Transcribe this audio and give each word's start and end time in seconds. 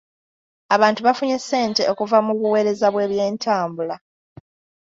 Abantu 0.75 0.99
bafunye 1.07 1.37
ssente 1.41 1.81
okuva 1.91 2.17
mu 2.25 2.33
buweereza 2.39 2.87
bw'ebyentambula. 2.93 3.95